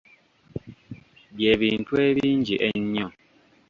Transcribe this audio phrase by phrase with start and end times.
[1.35, 3.07] Bye bintu ebingi ennyo.